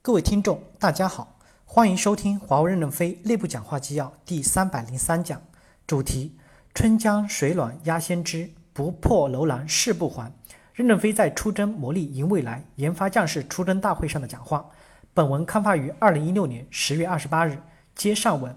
[0.00, 1.36] 各位听众，大家好，
[1.66, 5.42] 欢迎收听华为任正非内部讲话纪要第三百零三讲，
[5.86, 6.38] 主题：
[6.72, 10.32] 春江水暖鸭先知，不破楼兰誓不还。
[10.72, 14.70] 任正非在出征磨砺赢未来研发将士出征大会上的讲话。
[15.12, 17.60] 本文刊发于二零一六年十月二十八日。
[17.94, 18.56] 接上文。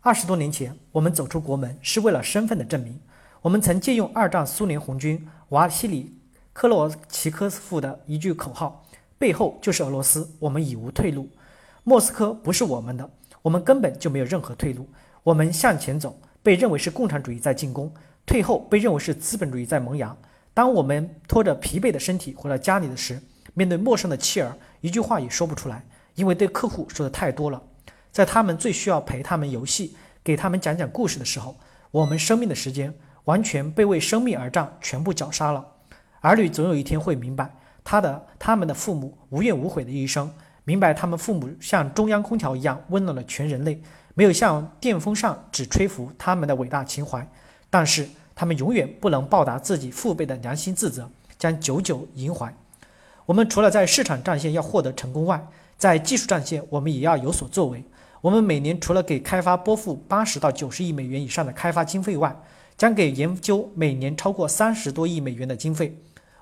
[0.00, 3.00] 二十多年前，我们走出国门是为了身份的证明。
[3.42, 6.18] 我们曾借用二战苏联红军瓦西里
[6.52, 8.84] 克洛奇科夫的一句口号。
[9.18, 11.28] 背后就是俄罗斯，我们已无退路。
[11.82, 13.10] 莫斯科不是我们的，
[13.42, 14.88] 我们根本就没有任何退路。
[15.24, 17.88] 我们向前走，被认为是共产主义在进攻；
[18.24, 20.16] 退后，被认为是资本主义在萌芽。
[20.54, 23.20] 当我们拖着疲惫的身体回到家里的时，
[23.54, 27.60] 面对陌生的妻儿，一句话也说不出来，因为对客户说的太多了。
[28.12, 31.56] 在他们最需要陪他们游戏、给他们讲讲故事的时候，
[31.90, 35.66] 我们生命的时间完全被为生命而战全部绞杀了。
[36.20, 37.52] 儿女总有一天会明白。
[37.90, 40.30] 他的他们的父母无怨无悔的一生，
[40.64, 43.80] 明白他们父母像中央空调一样温暖了全人类，
[44.12, 47.26] 没有像电风扇只吹拂他们的伟大情怀。
[47.70, 52.54] 但是他们永远不能报答自己父辈的良心自责，将久久萦怀。
[53.24, 55.42] 我们除了在市场战线要获得成功外，
[55.78, 57.82] 在技术战线我们也要有所作为。
[58.20, 62.36] 我们每年除了给开发拨付八十到九十亿美元以上的开发经费外，
[62.76, 65.98] 将给研究每年超过三十多亿美元的经费。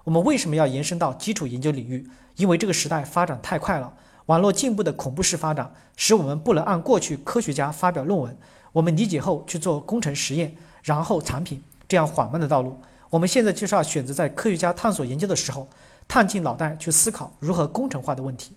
[0.07, 2.09] 我们为什么要延伸到基础研究领域？
[2.37, 3.93] 因为这个时代发展太快了，
[4.27, 8.39] 网络进步的恐怖式发展使我们不能按过去科学家发表论文，
[8.71, 12.79] 我们理解后去做工程实验，然后产品这样缓慢的道路。
[13.11, 15.69] 我们现在就是要选择在科学家探索研究的时候，
[16.07, 18.53] 探进脑袋去思考如何工程化的问题。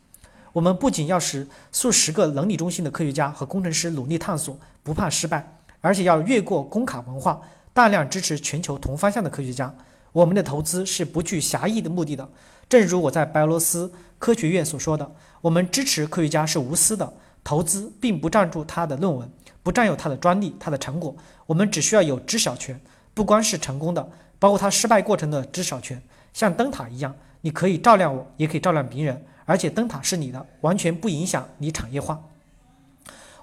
[0.53, 7.41] 我们不仅要使数十个能力中心的科学家和工程师努力探索，不怕失败，而且要越过工卡文化，
[7.73, 9.73] 大量支持全球同方向的科学家。
[10.11, 12.29] 我们的投资是不具狭义的目的的，
[12.67, 19.29] 正如我在白俄罗斯科学院所说的，我们支持科学家是无私的，投资并不占住他的论文，
[19.61, 21.15] 不占有他的专利、他的成果，
[21.45, 22.79] 我们只需要有知晓权，
[23.13, 24.09] 不光是成功的，
[24.39, 26.01] 包括他失败过程的知晓权，
[26.33, 32.19] 像灯塔一样，你可以照亮我，也可以照亮别人，而且灯塔是你的，完全不影响你产业化。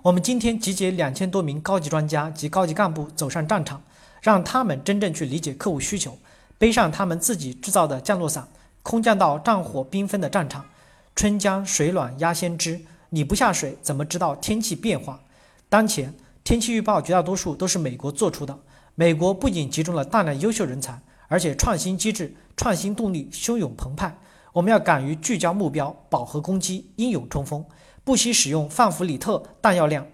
[0.03, 3.83] 我们今天集结两千多名高级专家及高级干部走上战场，
[4.21, 6.17] 让他们真正去理解客户需求。
[6.59, 8.49] 背上他们自己制造的降落伞，
[8.83, 10.65] 空降到战火缤纷的战场。
[11.15, 12.81] 春江水暖鸭先知，
[13.11, 15.21] 你不下水怎么知道天气变化？
[15.69, 18.59] 当前天气预报绝大多数都是美国做出的。
[18.95, 24.17] 美国不仅集中了大量优秀人才，而且创新机制、创新动力汹涌澎湃。
[24.53, 27.63] 我们要敢于聚焦目标，饱和攻击，英勇冲锋，
[28.05, 30.07] 不惜使用范弗里特弹药量。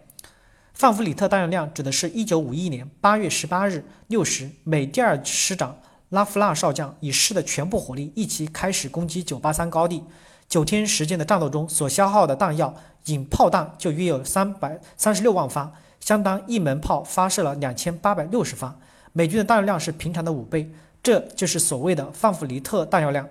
[0.75, 5.77] 范弗里特弹药量指的是一九五一年八月十八日六时，美第二师长。
[6.13, 10.05] 拉夫纳少将以师的全部火力一起开始攻击983高地。
[10.47, 18.77] 九天时间的战斗中所消耗的弹药，仅炮弹就约有三百三十六万发，相当一门炮发射了两千八百六十发。
[19.15, 20.71] 美军的弹药量是平常的五倍，
[21.03, 23.27] 这就是所谓的范弗里特弹药量。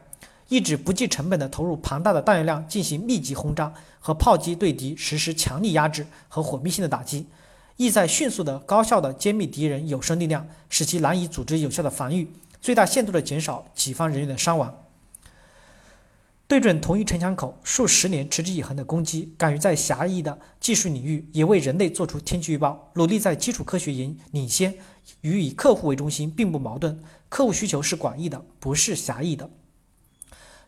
[0.48, 7.28] 一直不计成本的投入庞大的弹药量进行密集轰炸，和炮击对敌实施强力压制和毁灭性的打击，
[7.78, 12.28] 意在迅速的、高效的歼灭敌人有生力量，使其难以组织有效的防御。
[12.62, 14.78] 最大限度地减少己方人员的伤亡。
[16.48, 24.76] 对准同一城墙口，数十年持之以恒的攻击，敢于在狭义的技术领域也为人类做出天气预报，努力在基础科学领领先，
[25.22, 27.02] 与以客户为中心并不矛盾。
[27.30, 29.50] 客户需求是广义的，不是狭义的。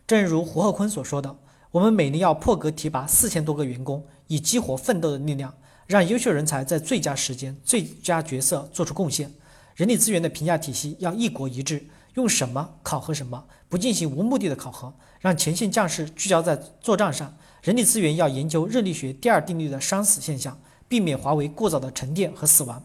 [0.06, 1.36] 正如胡鹤坤所说的
[1.70, 5.54] ：“我们每年要破格提拔四千多个员工，以激活奋斗的力量，
[5.86, 9.30] 让优秀人才在最佳时间、最佳角色做出贡献。”
[9.74, 17.36] 人力资源的评价体系要一国一制，用什么考核什么，不进行无目的的考核，让前线将士聚焦在作战上。
[17.60, 22.84] 人力资源要研究热力学第二定律的伤死现象，避免华为过早的沉淀和死亡。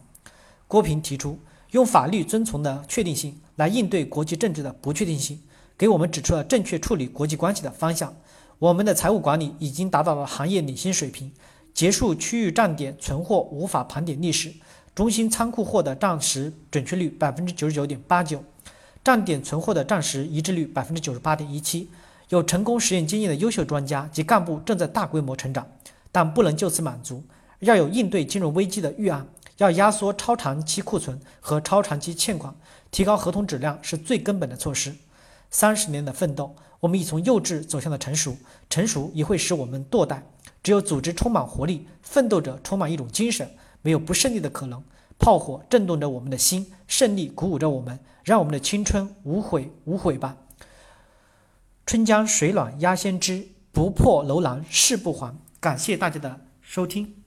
[0.66, 1.38] 郭平提出，
[1.70, 5.40] 用法律遵从的确定性来应对国际政治的不确定性，
[5.78, 8.16] 给我们指出了正确处理国际关系的方向。
[8.58, 11.30] 我们的财务管理已经达到了行业领先水平，
[11.72, 14.52] 结束区域站点存货无法盘点历史。
[15.00, 18.44] 中心仓库货的账实准确率百分之九十九点八九，
[19.02, 21.88] 站点存货的账实一致率百分之九十八点一七。
[22.28, 25.66] 有成功实验经验的优秀专家及干部正在大规模成长，
[26.12, 27.24] 但不能就此满足，
[27.60, 29.26] 要有应对金融危机的预案，
[29.56, 32.54] 要压缩超长期库存和超长期欠款，
[32.90, 34.94] 提高合同质量是最根本的措施。
[35.50, 38.36] 三十年的奋斗，我们已从幼稚走向了成熟，
[38.68, 40.22] 成熟也会使我们堕代。
[40.62, 43.50] 只有组织充满活力，奋斗者充满一种精神。
[43.82, 44.82] 没有不胜利的可能，
[45.18, 50.36] 炮火震动着我们的心，胜利鼓舞着我们，让我们的青春无悔无悔吧。
[51.86, 55.36] 春江水暖鸭先知，不破楼兰誓不还。
[55.58, 57.22] 感谢大家的收听。